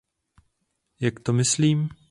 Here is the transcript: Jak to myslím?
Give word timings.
Jak 0.99 1.19
to 1.19 1.33
myslím? 1.33 1.89